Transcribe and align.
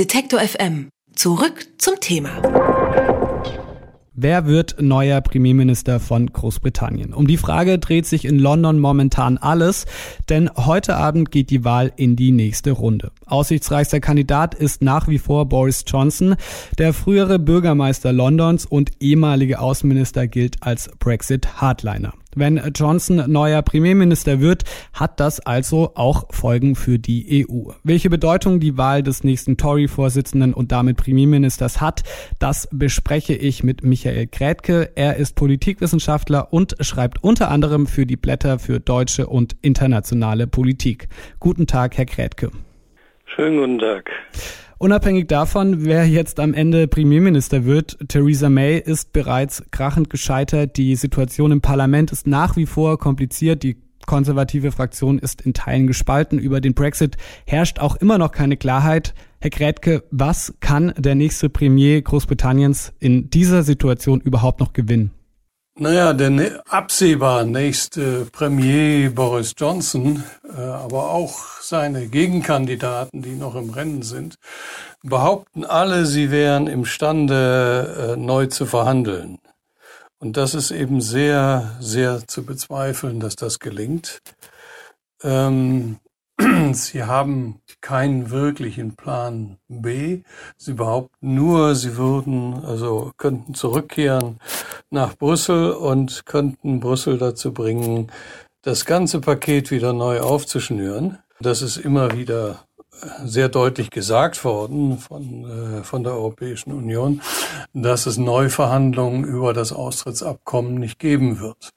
Detektor 0.00 0.40
FM. 0.40 0.88
Zurück 1.14 1.66
zum 1.76 1.96
Thema. 2.00 2.30
Wer 4.14 4.46
wird 4.46 4.80
neuer 4.80 5.20
Premierminister 5.20 6.00
von 6.00 6.32
Großbritannien? 6.32 7.12
Um 7.12 7.26
die 7.26 7.36
Frage 7.36 7.78
dreht 7.78 8.06
sich 8.06 8.24
in 8.24 8.38
London 8.38 8.78
momentan 8.78 9.36
alles, 9.36 9.84
denn 10.30 10.48
heute 10.56 10.96
Abend 10.96 11.30
geht 11.30 11.50
die 11.50 11.64
Wahl 11.64 11.92
in 11.96 12.16
die 12.16 12.32
nächste 12.32 12.70
Runde. 12.70 13.12
Aussichtsreichster 13.26 14.00
Kandidat 14.00 14.54
ist 14.54 14.80
nach 14.80 15.06
wie 15.06 15.18
vor 15.18 15.50
Boris 15.50 15.84
Johnson. 15.86 16.34
Der 16.78 16.94
frühere 16.94 17.38
Bürgermeister 17.38 18.14
Londons 18.14 18.64
und 18.64 18.92
ehemalige 19.00 19.58
Außenminister 19.58 20.26
gilt 20.26 20.62
als 20.62 20.88
Brexit-Hardliner. 20.98 22.14
Wenn 22.36 22.60
Johnson 22.74 23.24
neuer 23.26 23.62
Premierminister 23.62 24.40
wird, 24.40 24.64
hat 24.92 25.18
das 25.18 25.40
also 25.40 25.92
auch 25.94 26.32
Folgen 26.32 26.76
für 26.76 26.98
die 26.98 27.46
EU. 27.48 27.72
Welche 27.82 28.08
Bedeutung 28.08 28.60
die 28.60 28.76
Wahl 28.76 29.02
des 29.02 29.24
nächsten 29.24 29.56
Tory-Vorsitzenden 29.56 30.54
und 30.54 30.70
damit 30.70 30.96
Premierministers 30.96 31.80
hat, 31.80 32.02
das 32.38 32.68
bespreche 32.70 33.34
ich 33.34 33.64
mit 33.64 33.82
Michael 33.82 34.28
Krätke. 34.28 34.90
Er 34.94 35.16
ist 35.16 35.34
Politikwissenschaftler 35.34 36.52
und 36.52 36.76
schreibt 36.80 37.22
unter 37.24 37.50
anderem 37.50 37.86
für 37.86 38.06
die 38.06 38.16
Blätter 38.16 38.58
für 38.58 38.78
deutsche 38.78 39.26
und 39.26 39.56
internationale 39.62 40.46
Politik. 40.46 41.08
Guten 41.40 41.66
Tag, 41.66 41.98
Herr 41.98 42.06
Krätke. 42.06 42.50
Schönen 43.26 43.58
guten 43.58 43.78
Tag. 43.78 44.10
Unabhängig 44.82 45.28
davon, 45.28 45.84
wer 45.84 46.08
jetzt 46.08 46.40
am 46.40 46.54
Ende 46.54 46.88
Premierminister 46.88 47.66
wird, 47.66 47.98
Theresa 48.08 48.48
May 48.48 48.78
ist 48.78 49.12
bereits 49.12 49.62
krachend 49.70 50.08
gescheitert. 50.08 50.78
Die 50.78 50.96
Situation 50.96 51.52
im 51.52 51.60
Parlament 51.60 52.12
ist 52.12 52.26
nach 52.26 52.56
wie 52.56 52.64
vor 52.64 52.98
kompliziert. 52.98 53.62
Die 53.62 53.76
konservative 54.06 54.72
Fraktion 54.72 55.18
ist 55.18 55.42
in 55.42 55.52
Teilen 55.52 55.86
gespalten. 55.86 56.38
Über 56.38 56.62
den 56.62 56.72
Brexit 56.72 57.18
herrscht 57.46 57.78
auch 57.78 57.94
immer 57.96 58.16
noch 58.16 58.32
keine 58.32 58.56
Klarheit. 58.56 59.12
Herr 59.42 59.50
Grätke, 59.50 60.02
was 60.10 60.54
kann 60.60 60.94
der 60.96 61.14
nächste 61.14 61.50
Premier 61.50 62.00
Großbritanniens 62.00 62.94
in 63.00 63.28
dieser 63.28 63.64
Situation 63.64 64.22
überhaupt 64.22 64.60
noch 64.60 64.72
gewinnen? 64.72 65.10
Naja, 65.82 66.12
der 66.12 66.62
absehbar 66.68 67.44
nächste 67.44 68.26
Premier 68.26 69.08
Boris 69.08 69.54
Johnson, 69.56 70.22
äh, 70.54 70.60
aber 70.60 71.10
auch 71.10 71.62
seine 71.62 72.06
Gegenkandidaten, 72.06 73.22
die 73.22 73.34
noch 73.34 73.54
im 73.54 73.70
Rennen 73.70 74.02
sind, 74.02 74.34
behaupten 75.02 75.64
alle, 75.64 76.04
sie 76.04 76.30
wären 76.30 76.66
imstande, 76.66 78.12
äh, 78.12 78.20
neu 78.20 78.44
zu 78.48 78.66
verhandeln. 78.66 79.38
Und 80.18 80.36
das 80.36 80.52
ist 80.52 80.70
eben 80.70 81.00
sehr, 81.00 81.78
sehr 81.80 82.28
zu 82.28 82.44
bezweifeln, 82.44 83.18
dass 83.18 83.36
das 83.36 83.58
gelingt. 83.58 84.20
Ähm, 85.22 85.98
Sie 86.72 87.04
haben 87.04 87.60
keinen 87.80 88.30
wirklichen 88.30 88.96
Plan 88.96 89.56
B. 89.68 90.22
Sie 90.58 90.74
behaupten 90.74 91.34
nur, 91.34 91.74
sie 91.74 91.96
würden, 91.96 92.64
also 92.64 93.12
könnten 93.16 93.54
zurückkehren 93.54 94.38
nach 94.90 95.16
Brüssel 95.16 95.72
und 95.72 96.26
könnten 96.26 96.80
Brüssel 96.80 97.18
dazu 97.18 97.52
bringen, 97.52 98.10
das 98.62 98.84
ganze 98.84 99.20
Paket 99.20 99.70
wieder 99.70 99.92
neu 99.92 100.20
aufzuschnüren. 100.20 101.18
Das 101.40 101.62
ist 101.62 101.78
immer 101.78 102.16
wieder 102.16 102.66
sehr 103.24 103.48
deutlich 103.48 103.90
gesagt 103.90 104.44
worden 104.44 104.98
von, 104.98 105.44
äh, 105.44 105.84
von 105.84 106.02
der 106.04 106.12
Europäischen 106.12 106.72
Union, 106.72 107.20
dass 107.72 108.06
es 108.06 108.18
Neuverhandlungen 108.18 109.24
über 109.24 109.52
das 109.52 109.72
Austrittsabkommen 109.72 110.74
nicht 110.74 110.98
geben 110.98 111.40
wird. 111.40 111.70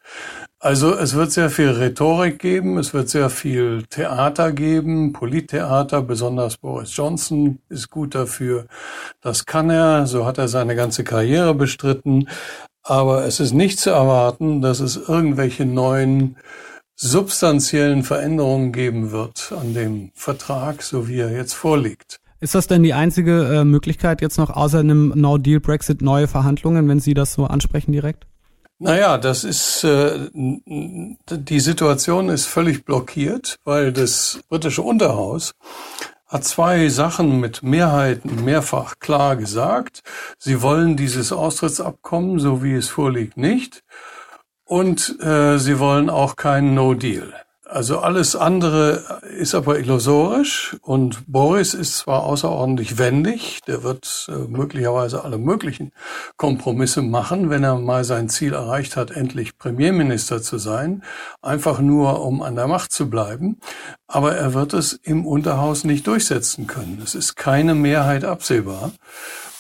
Also 0.60 0.94
es 0.96 1.14
wird 1.14 1.32
sehr 1.32 1.50
viel 1.50 1.70
Rhetorik 1.70 2.40
geben, 2.40 2.78
es 2.78 2.94
wird 2.94 3.10
sehr 3.10 3.30
viel 3.30 3.84
Theater 3.90 4.52
geben, 4.54 5.12
Polittheater, 5.12 6.02
besonders 6.02 6.58
Boris 6.58 6.96
Johnson 6.96 7.60
ist 7.70 7.90
gut 7.90 8.16
dafür. 8.16 8.68
Das 9.22 9.46
kann 9.46 9.70
er, 9.70 10.08
so 10.08 10.26
hat 10.26 10.38
er 10.38 10.48
seine 10.48 10.76
ganze 10.76 11.04
Karriere 11.04 11.54
bestritten. 11.54 12.30
Aber 12.84 13.26
es 13.26 13.40
ist 13.40 13.54
nicht 13.54 13.80
zu 13.80 13.92
erwarten, 13.92 14.62
dass 14.62 14.80
es 14.80 14.98
irgendwelche 14.98 15.66
neuen 15.66 16.38
substanziellen 16.96 18.04
Veränderungen 18.04 18.72
geben 18.72 19.12
wird 19.12 19.54
an 19.60 19.74
dem 19.74 20.12
Vertrag, 20.14 20.84
so 20.84 21.08
wie 21.08 21.20
er 21.20 21.32
jetzt 21.32 21.54
vorliegt. 21.54 22.20
Ist 22.40 22.56
das 22.56 22.68
denn 22.68 22.84
die 22.84 22.94
einzige 22.94 23.60
äh, 23.60 23.64
Möglichkeit 23.64 24.22
jetzt 24.22 24.38
noch 24.38 24.50
außer 24.50 24.80
einem 24.80 25.14
No-Deal-Brexit 25.16 26.02
neue 26.02 26.28
Verhandlungen, 26.28 26.90
wenn 26.90 27.00
Sie 27.00 27.14
das 27.14 27.34
so 27.34 27.46
ansprechen 27.46 27.94
direkt? 27.94 28.28
Naja, 28.80 29.18
das 29.18 29.46
ist 29.46 29.86
äh, 29.86 30.30
die 30.34 31.60
Situation 31.62 32.28
ist 32.28 32.46
völlig 32.46 32.84
blockiert, 32.84 33.60
weil 33.64 33.94
das 33.94 34.42
britische 34.50 34.82
Unterhaus 34.82 35.54
hat 36.34 36.44
zwei 36.46 36.90
Sachen 36.90 37.40
mit 37.40 37.62
Mehrheiten 37.62 38.44
mehrfach 38.44 38.96
klar 38.98 39.36
gesagt. 39.36 40.02
Sie 40.40 40.64
wollen 40.64 40.98
dieses 40.98 41.32
Austrittsabkommen, 41.32 42.40
so 42.40 42.64
wie 42.64 42.74
es 42.74 42.90
vorliegt, 42.90 43.38
nicht. 43.38 43.84
Und 44.66 45.22
äh, 45.22 45.60
sie 45.60 45.78
wollen 45.78 46.10
auch 46.10 46.36
keinen 46.36 46.74
No-Deal. 46.74 47.32
Also 47.74 47.98
alles 47.98 48.36
andere 48.36 49.20
ist 49.36 49.56
aber 49.56 49.80
illusorisch 49.80 50.78
und 50.84 51.24
Boris 51.26 51.74
ist 51.74 51.98
zwar 51.98 52.22
außerordentlich 52.22 53.00
wendig, 53.00 53.62
der 53.66 53.82
wird 53.82 54.28
äh, 54.30 54.48
möglicherweise 54.48 55.24
alle 55.24 55.40
möglichen 55.40 55.92
Kompromisse 56.38 57.02
machen, 57.02 57.50
wenn 57.50 57.64
er 57.64 57.80
mal 57.80 58.04
sein 58.04 58.30
Ziel 58.30 58.54
erreicht 58.54 58.96
hat, 58.96 59.10
endlich 59.10 59.58
Premierminister 59.58 60.40
zu 60.40 60.60
sein, 60.60 61.04
einfach 61.42 61.80
nur 61.80 62.24
um 62.24 62.44
an 62.44 62.56
der 62.56 62.68
Macht 62.68 62.92
zu 62.92 63.10
bleiben, 63.10 63.58
aber 64.06 64.36
er 64.36 64.54
wird 64.54 64.76
es 64.76 64.94
im 64.94 65.26
Unterhaus 65.26 65.84
nicht 65.84 66.06
durchsetzen 66.06 66.68
können. 66.68 67.02
Es 67.04 67.16
ist 67.16 67.38
keine 67.38 67.74
Mehrheit 67.74 68.24
absehbar. 68.24 68.92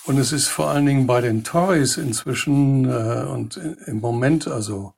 Und 0.06 0.19
es 0.19 0.34
ist 0.34 0.50
vor 0.50 0.69
allen 0.69 0.85
Dingen 0.85 1.07
bei 1.07 1.22
den 1.22 1.44
Tories 1.44 1.97
inzwischen 1.97 2.85
äh, 2.85 3.23
und 3.23 3.59
im 3.88 4.02
Moment, 4.02 4.47
also 4.47 4.94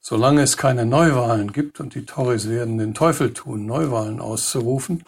solange 0.00 0.42
es 0.42 0.56
keine 0.56 0.86
Neuwahlen 0.86 1.52
gibt, 1.52 1.80
und 1.80 1.94
die 1.94 2.04
Tories 2.04 2.48
werden 2.48 2.78
den 2.78 2.94
Teufel 2.94 3.32
tun, 3.32 3.66
Neuwahlen 3.66 4.20
auszurufen, 4.20 5.04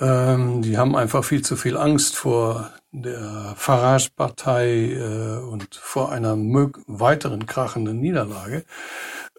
ähm, 0.00 0.62
die 0.62 0.78
haben 0.78 0.96
einfach 0.96 1.24
viel 1.24 1.42
zu 1.42 1.56
viel 1.56 1.76
Angst 1.76 2.16
vor 2.16 2.70
der 2.92 3.54
Farage-Partei 3.56 4.92
äh, 4.92 5.38
und 5.38 5.74
vor 5.74 6.12
einer 6.12 6.36
weiteren 6.36 7.46
krachenden 7.46 8.00
Niederlage. 8.00 8.64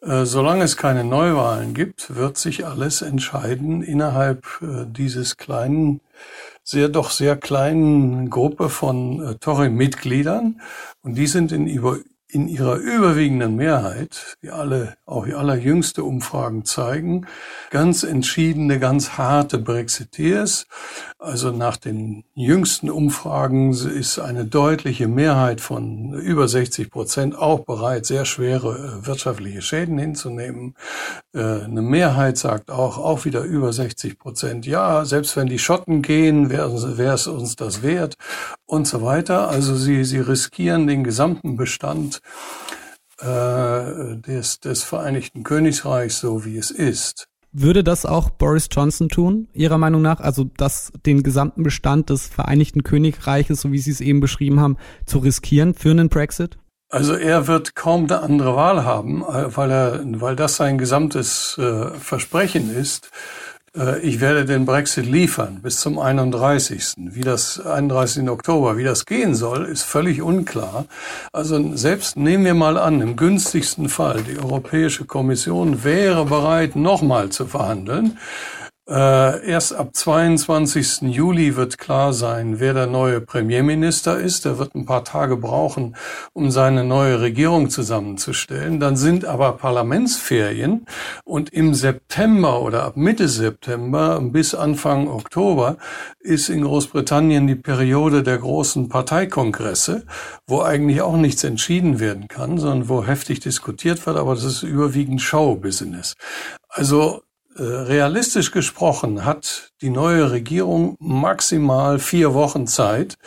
Äh, 0.02 0.26
solange 0.26 0.64
es 0.64 0.76
keine 0.76 1.04
Neuwahlen 1.04 1.74
gibt, 1.74 2.16
wird 2.16 2.38
sich 2.38 2.66
alles 2.66 3.02
entscheiden 3.02 3.82
innerhalb 3.84 4.46
äh, 4.62 4.86
dieses 4.88 5.38
kleinen 5.38 6.02
sehr 6.64 6.90
doch 6.90 7.12
sehr 7.12 7.36
kleinen 7.36 8.30
Gruppe 8.30 8.70
von 8.70 9.22
äh, 9.22 9.36
Tory-Mitgliedern 9.36 10.62
und 11.02 11.16
die 11.16 11.28
sind 11.28 11.52
in 11.52 11.68
über 11.68 11.98
in 12.34 12.48
ihrer 12.48 12.78
überwiegenden 12.78 13.56
Mehrheit, 13.56 14.38
wie 14.42 14.50
alle, 14.50 14.96
auch 15.06 15.26
die 15.26 15.36
allerjüngste 15.36 16.04
Umfragen 16.04 16.66
zeigen, 16.66 17.28
ganz 17.70 18.02
entschiedene, 18.04 18.80
ganz 18.80 19.12
harte 19.12 19.60
Brexiteers. 19.60 20.66
Also 21.20 21.52
nach 21.52 21.78
den 21.78 22.24
jüngsten 22.34 22.90
Umfragen 22.90 23.72
ist 23.72 24.18
eine 24.18 24.46
deutliche 24.46 25.08
Mehrheit 25.08 25.62
von 25.62 26.14
über 26.14 26.48
60 26.48 26.90
Prozent 26.90 27.38
auch 27.38 27.60
bereit, 27.60 28.08
sehr 28.08 28.26
schwere 28.26 29.02
äh, 29.04 29.06
wirtschaftliche 29.06 29.62
Schäden 29.62 30.00
hinzunehmen. 30.00 30.74
Äh, 31.36 31.40
eine 31.40 31.84
Mehrheit 31.84 32.38
sagt 32.38 32.72
auch, 32.72 32.98
auch 32.98 33.26
wieder 33.26 33.44
über 33.44 33.72
60 33.72 34.18
Prozent, 34.18 34.66
ja, 34.66 35.06
selbst 35.06 35.38
wenn 35.38 35.48
die 35.48 35.60
Schotten 35.60 36.02
gehen, 36.02 36.50
wäre 36.50 36.74
es 37.14 37.28
uns 37.28 37.56
das 37.56 37.84
wert 37.84 38.16
und 38.74 38.88
so 38.88 39.04
weiter. 39.04 39.50
Also 39.50 39.76
sie, 39.76 40.04
sie 40.04 40.20
riskieren 40.20 40.88
den 40.88 41.04
gesamten 41.04 41.56
Bestand 41.56 42.22
äh, 43.22 44.18
des, 44.18 44.60
des 44.60 44.84
Vereinigten 44.84 45.44
Königreichs, 45.44 46.20
so 46.20 46.44
wie 46.44 46.58
es 46.58 46.72
ist. 46.72 47.28
Würde 47.52 47.84
das 47.84 48.08
auch 48.08 48.32
Boris 48.32 48.68
Johnson 48.72 49.10
tun, 49.10 49.48
Ihrer 49.54 49.78
Meinung 49.78 50.02
nach? 50.02 50.20
Also 50.20 50.46
das, 50.58 50.92
den 51.06 51.22
gesamten 51.22 51.62
Bestand 51.62 52.10
des 52.10 52.28
Vereinigten 52.28 52.84
Königreiches, 52.84 53.62
so 53.62 53.72
wie 53.72 53.78
Sie 53.78 53.92
es 53.92 54.02
eben 54.02 54.20
beschrieben 54.20 54.60
haben, 54.60 54.78
zu 55.06 55.20
riskieren 55.20 55.76
für 55.76 55.92
einen 55.92 56.10
Brexit? 56.10 56.58
Also 56.90 57.14
er 57.14 57.48
wird 57.48 57.76
kaum 57.76 58.06
eine 58.06 58.22
andere 58.22 58.56
Wahl 58.56 58.84
haben, 58.84 59.22
äh, 59.22 59.56
weil 59.56 59.72
er, 59.72 60.02
weil 60.20 60.36
das 60.36 60.56
sein 60.56 60.80
gesamtes 60.80 61.56
äh, 61.60 61.92
Versprechen 61.92 62.76
ist, 62.76 63.12
ich 64.04 64.22
werde 64.22 64.46
den 64.46 64.66
Brexit 64.68 65.08
liefern 65.08 65.60
bis 65.64 65.78
zum 65.78 65.98
31. 65.98 66.94
Wie 66.96 67.22
das 67.22 67.60
31. 67.60 68.30
Oktober, 68.30 68.78
wie 68.78 68.84
das 68.84 69.06
gehen 69.06 69.34
soll, 69.34 69.66
ist 69.66 69.82
völlig 69.82 70.22
unklar. 70.22 70.86
Also 71.32 71.76
selbst 71.76 72.16
nehmen 72.16 72.46
wir 72.46 72.54
mal 72.54 72.78
an, 72.78 73.02
im 73.02 73.16
günstigsten 73.16 73.90
Fall, 73.90 74.22
die 74.22 74.38
Europäische 74.38 75.06
Kommission 75.06 75.84
wäre 75.84 76.26
bereit, 76.26 76.76
nochmal 76.76 77.30
zu 77.30 77.48
verhandeln. 77.48 78.20
Äh, 78.86 79.48
erst 79.48 79.74
ab 79.74 79.96
22. 79.96 81.04
Juli 81.04 81.56
wird 81.56 81.78
klar 81.78 82.12
sein, 82.12 82.60
wer 82.60 82.74
der 82.74 82.86
neue 82.86 83.22
Premierminister 83.22 84.18
ist. 84.20 84.46
Er 84.46 84.60
wird 84.60 84.76
ein 84.76 84.86
paar 84.86 85.06
Tage 85.06 85.38
brauchen, 85.38 85.96
um 86.34 86.52
seine 86.52 86.84
neue 86.84 87.22
Regierung 87.22 87.70
zusammenzustellen. 87.70 88.82
Dann 88.82 88.98
sind 88.98 89.24
aber 89.24 89.54
Parlamentsferien 89.54 90.86
und 91.24 91.50
im 91.54 91.74
September 91.74 92.62
oder 92.62 92.84
ab 92.84 92.98
Mitte 92.98 93.30
September 93.30 94.20
bis 94.20 94.54
Anfang 94.54 95.08
Oktober 95.08 95.78
ist 96.20 96.50
in 96.50 96.64
Großbritannien 96.64 97.48
die 97.48 97.56
Periode 97.56 98.22
der 98.22 98.38
großen 98.38 98.90
Parteikongresse, 98.90 100.06
wo 100.46 100.62
eigentlich 100.62 101.02
auch 101.02 101.16
nichts 101.16 101.46
entschieden 101.46 102.02
werden 102.02 102.28
kann, 102.28 102.58
sondern 102.58 102.90
wo 102.90 103.06
heftig 103.06 103.40
diskutiert 103.40 104.06
wird, 104.06 104.18
aber 104.18 104.36
das 104.36 104.44
ist 104.44 104.64
überwiegend 104.64 105.22
Showbusiness. 105.22 106.16
Also 106.68 107.22
realistisch 107.56 108.52
gesprochen 108.52 109.26
hat 109.26 109.70
die 109.82 109.90
neue 109.90 110.32
Regierung 110.32 110.96
maximal 111.00 112.00
vier 112.00 112.34
Wochen 112.34 112.68
Zeit, 112.68 113.18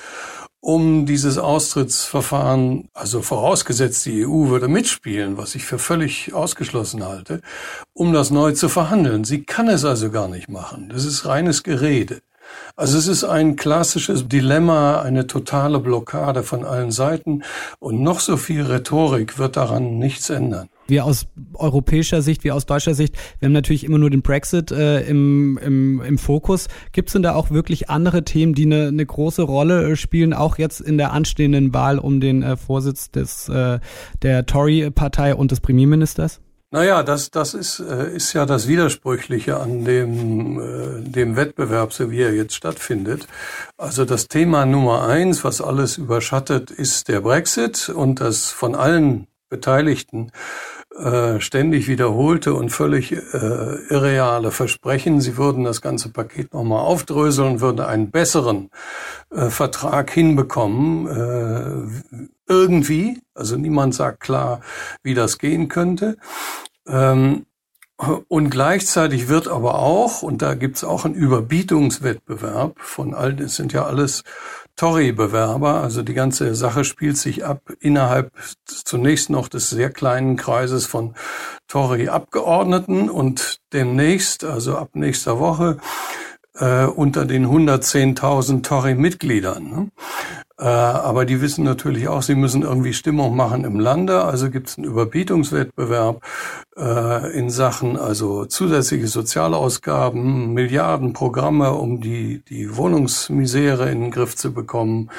um 0.60 1.06
dieses 1.06 1.38
Austrittsverfahren, 1.38 2.88
also 2.92 3.22
vorausgesetzt 3.22 4.04
die 4.06 4.26
EU 4.26 4.48
würde 4.48 4.66
mitspielen, 4.66 5.36
was 5.36 5.54
ich 5.54 5.64
für 5.64 5.78
völlig 5.78 6.34
ausgeschlossen 6.34 7.04
halte, 7.04 7.40
um 7.92 8.12
das 8.12 8.30
neu 8.30 8.52
zu 8.52 8.68
verhandeln. 8.68 9.22
Sie 9.22 9.44
kann 9.44 9.68
es 9.68 9.84
also 9.84 10.10
gar 10.10 10.28
nicht 10.28 10.48
machen. 10.48 10.88
Das 10.88 11.04
ist 11.04 11.24
reines 11.24 11.62
Gerede. 11.62 12.20
Also 12.74 12.98
es 12.98 13.06
ist 13.06 13.24
ein 13.24 13.56
klassisches 13.56 14.28
Dilemma, 14.28 15.02
eine 15.02 15.26
totale 15.26 15.78
Blockade 15.78 16.42
von 16.42 16.64
allen 16.64 16.90
Seiten 16.90 17.42
und 17.78 18.02
noch 18.02 18.20
so 18.20 18.36
viel 18.36 18.62
Rhetorik 18.62 19.38
wird 19.38 19.56
daran 19.56 19.98
nichts 19.98 20.30
ändern 20.30 20.68
wir 20.88 21.04
aus 21.04 21.26
europäischer 21.54 22.22
Sicht, 22.22 22.44
wie 22.44 22.52
aus 22.52 22.66
deutscher 22.66 22.94
Sicht, 22.94 23.14
wir 23.38 23.46
haben 23.46 23.52
natürlich 23.52 23.84
immer 23.84 23.98
nur 23.98 24.10
den 24.10 24.22
Brexit 24.22 24.70
äh, 24.70 25.00
im, 25.02 25.58
im, 25.58 26.00
im 26.00 26.18
Fokus. 26.18 26.68
Gibt 26.92 27.08
es 27.08 27.12
denn 27.14 27.22
da 27.22 27.34
auch 27.34 27.50
wirklich 27.50 27.90
andere 27.90 28.24
Themen, 28.24 28.54
die 28.54 28.66
eine, 28.66 28.88
eine 28.88 29.06
große 29.06 29.42
Rolle 29.42 29.92
äh, 29.92 29.96
spielen, 29.96 30.32
auch 30.32 30.58
jetzt 30.58 30.80
in 30.80 30.98
der 30.98 31.12
anstehenden 31.12 31.74
Wahl 31.74 31.98
um 31.98 32.20
den 32.20 32.42
äh, 32.42 32.56
Vorsitz 32.56 33.10
des, 33.10 33.48
äh, 33.48 33.78
der 34.22 34.46
Tory-Partei 34.46 35.34
und 35.34 35.50
des 35.50 35.60
Premierministers? 35.60 36.40
Naja, 36.72 37.04
das, 37.04 37.30
das 37.30 37.54
ist, 37.54 37.78
äh, 37.78 38.14
ist 38.14 38.32
ja 38.32 38.44
das 38.44 38.66
Widersprüchliche 38.66 39.58
an 39.58 39.84
dem, 39.84 40.60
äh, 40.60 41.08
dem 41.08 41.36
Wettbewerb, 41.36 41.92
so 41.92 42.10
wie 42.10 42.20
er 42.20 42.34
jetzt 42.34 42.54
stattfindet. 42.54 43.28
Also 43.78 44.04
das 44.04 44.26
Thema 44.26 44.66
Nummer 44.66 45.06
eins, 45.06 45.44
was 45.44 45.60
alles 45.60 45.96
überschattet, 45.96 46.72
ist 46.72 47.08
der 47.08 47.20
Brexit 47.20 47.88
und 47.88 48.20
das 48.20 48.50
von 48.50 48.74
allen 48.74 49.28
Beteiligten 49.48 50.32
äh, 50.98 51.40
ständig 51.40 51.88
wiederholte 51.88 52.54
und 52.54 52.70
völlig 52.70 53.12
äh, 53.12 53.16
irreale 53.16 54.50
Versprechen, 54.50 55.20
sie 55.20 55.36
würden 55.36 55.64
das 55.64 55.82
ganze 55.82 56.08
Paket 56.08 56.54
nochmal 56.54 56.80
aufdröseln, 56.80 57.60
würden 57.60 57.80
einen 57.80 58.10
besseren 58.10 58.70
äh, 59.30 59.50
Vertrag 59.50 60.10
hinbekommen, 60.10 61.06
äh, 61.06 62.28
irgendwie. 62.48 63.20
Also 63.34 63.56
niemand 63.56 63.94
sagt 63.94 64.20
klar, 64.20 64.60
wie 65.02 65.14
das 65.14 65.38
gehen 65.38 65.68
könnte. 65.68 66.16
Ähm, 66.86 67.46
und 68.28 68.50
gleichzeitig 68.50 69.28
wird 69.28 69.48
aber 69.48 69.76
auch, 69.76 70.22
und 70.22 70.42
da 70.42 70.54
gibt's 70.54 70.84
auch 70.84 71.04
einen 71.04 71.14
Überbietungswettbewerb 71.14 72.78
von 72.78 73.14
all, 73.14 73.34
das 73.34 73.56
sind 73.56 73.72
ja 73.72 73.84
alles 73.86 74.22
Tory-Bewerber. 74.76 75.82
Also 75.82 76.02
die 76.02 76.14
ganze 76.14 76.54
Sache 76.54 76.84
spielt 76.84 77.16
sich 77.16 77.44
ab 77.44 77.60
innerhalb 77.80 78.32
zunächst 78.66 79.30
noch 79.30 79.48
des 79.48 79.70
sehr 79.70 79.90
kleinen 79.90 80.36
Kreises 80.36 80.86
von 80.86 81.14
Tory-Abgeordneten 81.66 83.10
und 83.10 83.60
demnächst, 83.72 84.44
also 84.44 84.76
ab 84.76 84.90
nächster 84.92 85.38
Woche, 85.38 85.78
äh, 86.54 86.84
unter 86.84 87.24
den 87.24 87.46
110.000 87.46 88.62
Tory-Mitgliedern. 88.62 89.64
Ne? 89.64 89.90
Äh, 90.58 90.64
aber 90.64 91.26
die 91.26 91.40
wissen 91.42 91.64
natürlich 91.64 92.08
auch, 92.08 92.22
sie 92.22 92.34
müssen 92.34 92.62
irgendwie 92.62 92.94
Stimmung 92.94 93.36
machen 93.36 93.64
im 93.64 93.78
Lande. 93.78 94.24
Also 94.24 94.50
gibt 94.50 94.68
es 94.68 94.78
einen 94.78 94.86
Überbietungswettbewerb 94.86 96.22
äh, 96.76 97.38
in 97.38 97.50
Sachen 97.50 97.98
also 97.98 98.46
zusätzliche 98.46 99.06
Sozialausgaben, 99.06 100.54
Milliardenprogramme, 100.54 101.72
um 101.72 102.00
die, 102.00 102.42
die 102.48 102.76
Wohnungsmisere 102.76 103.90
in 103.90 104.00
den 104.00 104.10
Griff 104.10 104.34
zu 104.36 104.54
bekommen, 104.54 105.10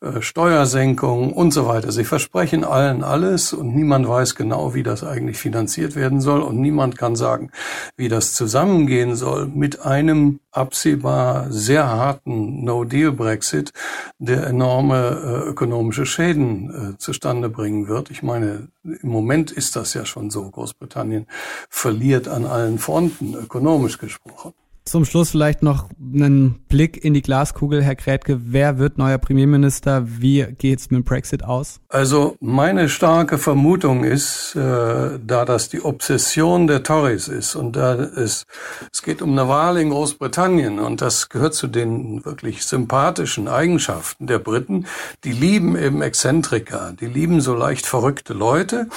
äh, 0.00 0.20
Steuersenkungen 0.20 1.32
und 1.32 1.52
so 1.52 1.66
weiter. 1.66 1.90
Sie 1.90 2.04
versprechen 2.04 2.64
allen 2.64 3.02
alles 3.02 3.52
und 3.52 3.74
niemand 3.74 4.08
weiß 4.08 4.36
genau, 4.36 4.74
wie 4.74 4.84
das 4.84 5.02
eigentlich 5.02 5.38
finanziert 5.38 5.96
werden 5.96 6.20
soll 6.20 6.40
und 6.40 6.60
niemand 6.60 6.96
kann 6.98 7.16
sagen, 7.16 7.50
wie 7.96 8.08
das 8.08 8.34
zusammengehen 8.34 9.16
soll 9.16 9.46
mit 9.46 9.84
einem 9.84 10.40
absehbar 10.54 11.50
sehr 11.50 11.88
harten 11.88 12.64
No-Deal-Brexit, 12.64 13.72
der 14.18 14.52
enorme 14.84 15.44
äh, 15.44 15.48
ökonomische 15.48 16.06
Schäden 16.06 16.94
äh, 16.94 16.98
zustande 16.98 17.48
bringen 17.48 17.88
wird. 17.88 18.10
Ich 18.10 18.22
meine, 18.22 18.68
im 18.84 19.08
Moment 19.08 19.50
ist 19.50 19.76
das 19.76 19.94
ja 19.94 20.04
schon 20.04 20.30
so. 20.30 20.50
Großbritannien 20.50 21.26
verliert 21.68 22.28
an 22.28 22.44
allen 22.44 22.78
Fronten, 22.78 23.34
ökonomisch 23.34 23.98
gesprochen. 23.98 24.52
Zum 24.86 25.06
Schluss 25.06 25.30
vielleicht 25.30 25.62
noch 25.62 25.88
einen 25.98 26.60
Blick 26.68 27.02
in 27.02 27.14
die 27.14 27.22
Glaskugel, 27.22 27.82
Herr 27.82 27.96
Krätke. 27.96 28.38
Wer 28.52 28.78
wird 28.78 28.98
neuer 28.98 29.16
Premierminister? 29.16 30.04
Wie 30.06 30.44
geht's 30.58 30.90
mit 30.90 30.98
dem 30.98 31.04
Brexit 31.04 31.42
aus? 31.42 31.80
Also 31.88 32.36
meine 32.40 32.90
starke 32.90 33.38
Vermutung 33.38 34.04
ist, 34.04 34.54
äh, 34.54 35.18
da 35.26 35.46
das 35.46 35.70
die 35.70 35.82
Obsession 35.82 36.66
der 36.66 36.82
Tories 36.82 37.28
ist 37.28 37.54
und 37.56 37.76
da 37.76 37.94
es, 37.94 38.44
es 38.92 39.02
geht 39.02 39.22
um 39.22 39.32
eine 39.32 39.48
Wahl 39.48 39.78
in 39.78 39.88
Großbritannien 39.88 40.78
und 40.78 41.00
das 41.00 41.30
gehört 41.30 41.54
zu 41.54 41.66
den 41.66 42.22
wirklich 42.26 42.66
sympathischen 42.66 43.48
Eigenschaften 43.48 44.26
der 44.26 44.38
Briten. 44.38 44.84
Die 45.24 45.32
lieben 45.32 45.78
eben 45.78 46.02
Exzentriker, 46.02 46.92
die 46.92 47.06
lieben 47.06 47.40
so 47.40 47.54
leicht 47.54 47.86
verrückte 47.86 48.34
Leute. 48.34 48.88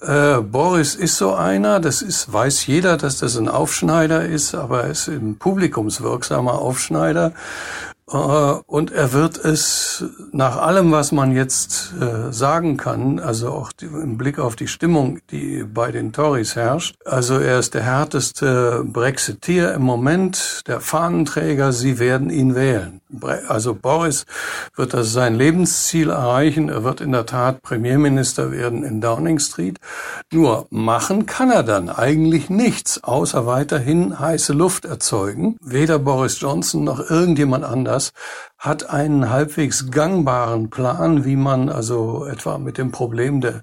Äh, 0.00 0.40
Boris 0.42 0.94
ist 0.94 1.16
so 1.16 1.34
einer, 1.34 1.80
das 1.80 2.02
ist, 2.02 2.32
weiß 2.32 2.66
jeder, 2.66 2.96
dass 2.96 3.18
das 3.18 3.36
ein 3.36 3.48
Aufschneider 3.48 4.24
ist, 4.24 4.54
aber 4.54 4.84
er 4.84 4.90
ist 4.90 5.08
ein 5.08 5.36
publikumswirksamer 5.38 6.54
Aufschneider. 6.60 7.32
Äh, 8.10 8.16
und 8.66 8.90
er 8.92 9.12
wird 9.12 9.38
es 9.38 10.04
nach 10.32 10.56
allem, 10.56 10.92
was 10.92 11.12
man 11.12 11.32
jetzt 11.32 11.92
äh, 12.00 12.32
sagen 12.32 12.76
kann, 12.76 13.18
also 13.18 13.50
auch 13.50 13.70
im 13.80 14.18
Blick 14.18 14.38
auf 14.38 14.56
die 14.56 14.68
Stimmung, 14.68 15.20
die 15.30 15.64
bei 15.64 15.90
den 15.92 16.12
Tories 16.12 16.56
herrscht, 16.56 16.96
also 17.04 17.38
er 17.38 17.58
ist 17.58 17.74
der 17.74 17.82
härteste 17.82 18.84
Brexiteer 18.84 19.74
im 19.74 19.82
Moment, 19.82 20.62
der 20.66 20.80
Fahnenträger, 20.80 21.72
sie 21.72 21.98
werden 21.98 22.30
ihn 22.30 22.54
wählen. 22.54 23.00
Also 23.48 23.74
Boris 23.74 24.26
wird 24.76 24.92
das 24.92 25.12
sein 25.12 25.34
Lebensziel 25.34 26.10
erreichen, 26.10 26.68
er 26.68 26.84
wird 26.84 27.00
in 27.00 27.12
der 27.12 27.24
Tat 27.24 27.62
Premierminister 27.62 28.52
werden 28.52 28.84
in 28.84 29.00
Downing 29.00 29.38
Street. 29.38 29.78
Nur 30.30 30.66
machen 30.70 31.24
kann 31.24 31.50
er 31.50 31.62
dann 31.62 31.88
eigentlich 31.88 32.50
nichts, 32.50 33.02
außer 33.02 33.46
weiterhin 33.46 34.18
heiße 34.18 34.52
Luft 34.52 34.84
erzeugen. 34.84 35.56
Weder 35.62 35.98
Boris 35.98 36.40
Johnson 36.40 36.84
noch 36.84 37.00
irgendjemand 37.10 37.64
anders 37.64 37.97
Chinas 37.98 38.12
hat 38.58 38.90
einen 38.90 39.30
halbwegs 39.30 39.90
gangbaren 39.90 40.68
Plan, 40.68 41.24
wie 41.24 41.36
man 41.36 41.68
also 41.68 42.24
etwa 42.24 42.58
mit 42.58 42.76
dem 42.76 42.90
Problem 42.90 43.40
der 43.40 43.62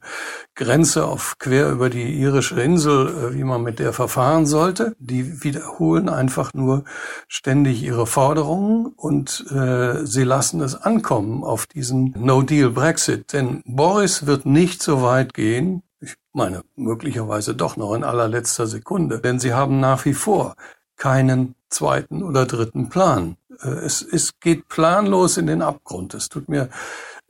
Grenze 0.55 1.05
auf 1.05 1.35
quer 1.37 1.69
über 1.69 1.89
die 1.89 2.17
irische 2.17 2.61
Insel, 2.61 3.07
äh, 3.07 3.33
wie 3.33 3.43
man 3.43 3.61
mit 3.61 3.79
der 3.79 3.91
verfahren 3.91 4.45
sollte. 4.45 4.95
Die 4.99 5.43
wiederholen 5.43 6.07
einfach 6.07 6.53
nur 6.53 6.85
ständig 7.27 7.83
ihre 7.83 8.07
Forderungen 8.07 8.87
und 8.95 9.45
äh, 9.51 10.05
sie 10.05 10.23
lassen 10.23 10.61
es 10.61 10.75
ankommen 10.75 11.43
auf 11.43 11.65
diesen 11.65 12.13
No-Deal-Brexit. 12.17 13.33
Denn 13.33 13.61
Boris 13.65 14.25
wird 14.25 14.45
nicht 14.45 14.81
so 14.81 15.01
weit 15.01 15.33
gehen, 15.33 15.81
ich 15.99 16.15
meine, 16.33 16.63
möglicherweise 16.75 17.55
doch 17.55 17.77
noch 17.77 17.93
in 17.93 18.03
allerletzter 18.03 18.67
Sekunde, 18.67 19.19
denn 19.19 19.39
sie 19.39 19.53
haben 19.53 19.79
nach 19.79 20.05
wie 20.05 20.13
vor 20.13 20.55
keinen 20.97 21.55
zweiten 21.69 22.23
oder 22.23 22.45
dritten 22.45 22.89
Plan. 22.89 23.37
Äh, 23.61 23.85
es, 23.85 24.01
es 24.01 24.39
geht 24.39 24.67
planlos 24.67 25.37
in 25.37 25.47
den 25.47 25.61
Abgrund. 25.61 26.13
Es 26.13 26.29
tut 26.29 26.49
mir 26.49 26.69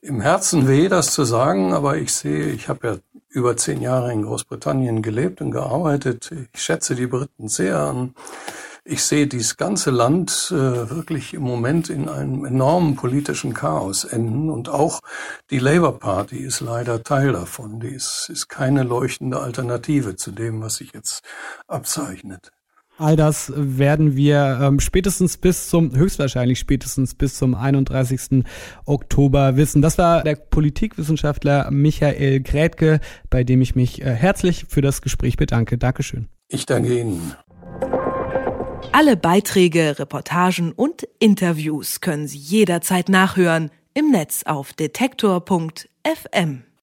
im 0.01 0.21
Herzen 0.21 0.67
weh, 0.67 0.87
das 0.87 1.13
zu 1.13 1.23
sagen, 1.23 1.73
aber 1.73 1.97
ich 1.97 2.13
sehe, 2.13 2.47
ich 2.47 2.69
habe 2.69 2.87
ja 2.87 2.97
über 3.29 3.57
zehn 3.57 3.81
Jahre 3.81 4.13
in 4.13 4.23
Großbritannien 4.23 5.01
gelebt 5.01 5.41
und 5.41 5.51
gearbeitet. 5.51 6.31
Ich 6.53 6.61
schätze 6.61 6.95
die 6.95 7.07
Briten 7.07 7.47
sehr 7.47 7.79
an. 7.79 8.13
Ich 8.87 9.03
sehe 9.03 9.25
dieses 9.25 9.57
ganze 9.57 9.89
Land 9.89 10.51
äh, 10.51 10.89
wirklich 10.91 11.33
im 11.33 11.41
Moment 11.41 11.89
in 11.89 12.07
einem 12.07 12.45
enormen 12.45 12.95
politischen 12.95 13.55
Chaos 13.55 14.03
enden 14.03 14.51
und 14.51 14.69
auch 14.69 15.01
die 15.49 15.57
Labour 15.57 15.97
Party 15.97 16.37
ist 16.37 16.61
leider 16.61 17.01
Teil 17.01 17.33
davon. 17.33 17.79
Die 17.79 17.89
ist, 17.89 18.29
ist 18.31 18.47
keine 18.47 18.83
leuchtende 18.83 19.39
Alternative 19.39 20.15
zu 20.17 20.31
dem, 20.31 20.61
was 20.61 20.75
sich 20.75 20.93
jetzt 20.93 21.23
abzeichnet. 21.67 22.51
All 22.97 23.17
das 23.17 23.51
werden 23.55 24.15
wir 24.15 24.59
ähm, 24.61 24.79
spätestens 24.79 25.37
bis 25.37 25.69
zum, 25.69 25.95
höchstwahrscheinlich 25.95 26.59
spätestens 26.59 27.13
bis 27.13 27.37
zum 27.37 27.53
31. 27.53 28.43
Oktober 28.85 29.57
wissen. 29.57 29.81
Das 29.81 29.97
war 29.97 30.23
der 30.23 30.35
Politikwissenschaftler 30.35 31.69
Michael 31.71 32.41
Grätke, 32.41 33.01
bei 33.29 33.43
dem 33.43 33.61
ich 33.61 33.75
mich 33.75 34.01
äh, 34.01 34.05
herzlich 34.05 34.65
für 34.69 34.81
das 34.81 35.01
Gespräch 35.01 35.35
bedanke. 35.35 35.77
Dankeschön. 35.77 36.29
Ich 36.47 36.65
danke 36.65 36.99
Ihnen. 36.99 37.35
Alle 38.93 39.17
Beiträge, 39.17 39.99
Reportagen 39.99 40.71
und 40.71 41.05
Interviews 41.19 41.99
können 41.99 42.27
Sie 42.27 42.37
jederzeit 42.37 43.09
nachhören 43.09 43.71
im 43.93 44.11
Netz 44.11 44.43
auf 44.45 44.71
detektor.fm. 44.71 46.64